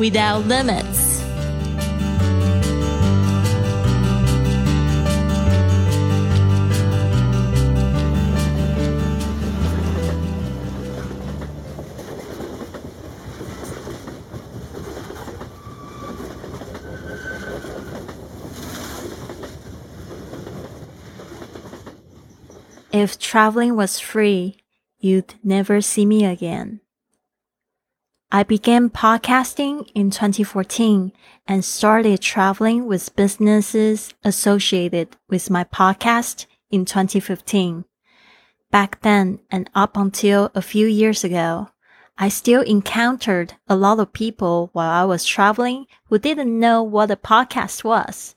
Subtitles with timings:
[0.00, 1.20] without limits.
[22.92, 24.56] If traveling was free,
[24.98, 26.80] you'd never see me again.
[28.32, 31.10] I began podcasting in 2014
[31.48, 37.86] and started traveling with businesses associated with my podcast in 2015.
[38.70, 41.70] Back then and up until a few years ago,
[42.18, 47.10] I still encountered a lot of people while I was traveling who didn't know what
[47.10, 48.36] a podcast was.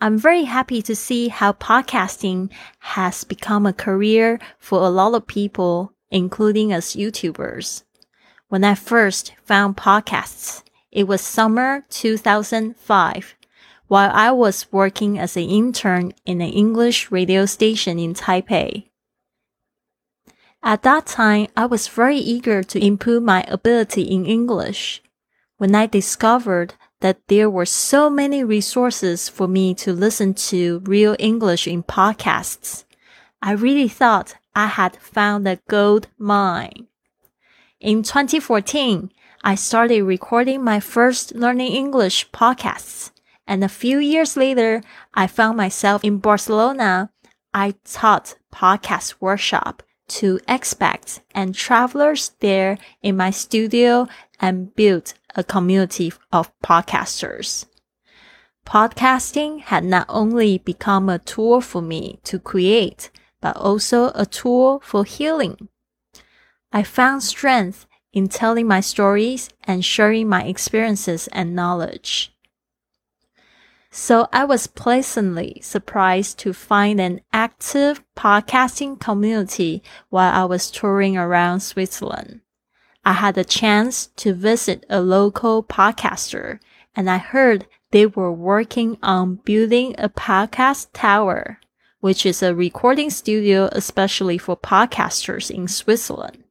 [0.00, 5.26] I'm very happy to see how podcasting has become a career for a lot of
[5.26, 7.82] people, including us YouTubers.
[8.54, 13.34] When I first found podcasts, it was summer 2005
[13.88, 18.90] while I was working as an intern in an English radio station in Taipei.
[20.62, 25.02] At that time, I was very eager to improve my ability in English.
[25.56, 31.16] When I discovered that there were so many resources for me to listen to real
[31.18, 32.84] English in podcasts.
[33.42, 36.86] I really thought I had found a gold mine.
[37.84, 39.12] In 2014,
[39.42, 43.10] I started recording my first learning English podcasts.
[43.46, 44.80] And a few years later,
[45.12, 47.10] I found myself in Barcelona.
[47.52, 49.82] I taught podcast workshop
[50.16, 54.08] to expats and travelers there in my studio
[54.40, 57.66] and built a community of podcasters.
[58.64, 63.10] Podcasting had not only become a tool for me to create,
[63.42, 65.68] but also a tool for healing.
[66.74, 72.34] I found strength in telling my stories and sharing my experiences and knowledge.
[73.92, 81.16] So I was pleasantly surprised to find an active podcasting community while I was touring
[81.16, 82.40] around Switzerland.
[83.04, 86.58] I had a chance to visit a local podcaster
[86.96, 91.60] and I heard they were working on building a podcast tower,
[92.00, 96.43] which is a recording studio especially for podcasters in Switzerland.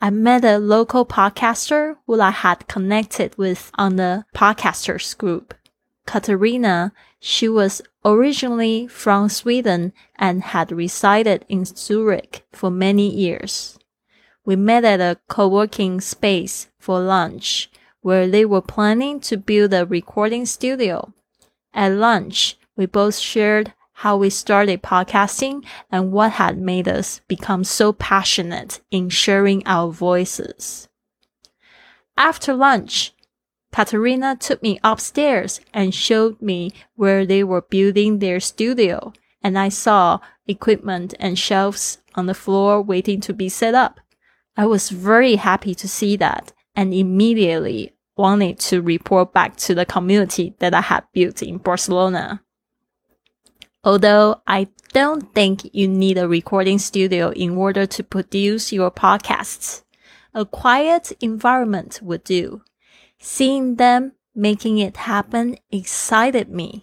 [0.00, 5.54] I met a local podcaster who I had connected with on the podcasters group.
[6.06, 13.78] Katarina, she was originally from Sweden and had resided in Zurich for many years
[14.46, 17.68] we met at a co-working space for lunch
[18.00, 21.12] where they were planning to build a recording studio.
[21.74, 27.64] At lunch, we both shared how we started podcasting and what had made us become
[27.64, 30.86] so passionate in sharing our voices.
[32.16, 33.14] After lunch,
[33.72, 39.70] Katarina took me upstairs and showed me where they were building their studio, and I
[39.70, 44.00] saw equipment and shelves on the floor waiting to be set up.
[44.58, 49.86] I was very happy to see that and immediately wanted to report back to the
[49.86, 52.42] community that I had built in Barcelona.
[53.86, 59.84] Although I don't think you need a recording studio in order to produce your podcasts,
[60.34, 62.62] a quiet environment would do.
[63.20, 66.82] Seeing them making it happen excited me.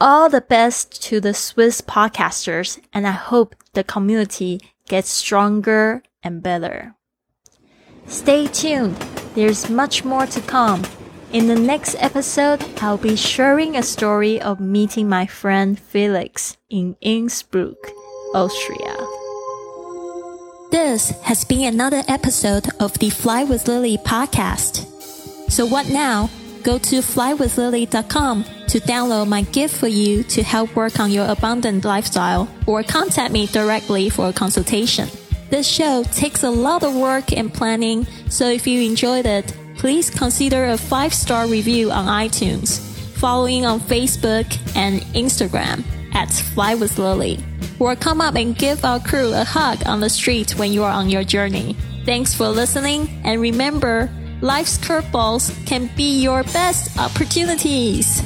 [0.00, 6.42] All the best to the Swiss podcasters, and I hope the community gets stronger and
[6.42, 6.94] better.
[8.06, 8.96] Stay tuned.
[9.34, 10.84] There's much more to come.
[11.32, 16.96] In the next episode, I'll be sharing a story of meeting my friend Felix in
[17.02, 17.76] Innsbruck,
[18.34, 18.96] Austria.
[20.70, 24.86] This has been another episode of the Fly with Lily podcast.
[25.50, 26.30] So what now?
[26.62, 31.84] go to flywithlily.com to download my gift for you to help work on your abundant
[31.84, 35.08] lifestyle or contact me directly for a consultation.
[35.50, 40.10] This show takes a lot of work and planning, so if you enjoyed it, please
[40.10, 42.80] consider a five star review on iTunes,
[43.18, 44.46] following on Facebook
[44.76, 45.84] and Instagram
[46.14, 47.38] at Fly with Lily,
[47.78, 50.92] or come up and give our crew a hug on the street when you are
[50.92, 51.76] on your journey.
[52.04, 54.10] Thanks for listening, and remember,
[54.40, 58.22] life's curveballs can be your best opportunities.